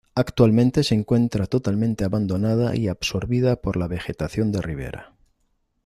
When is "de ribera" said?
4.51-5.13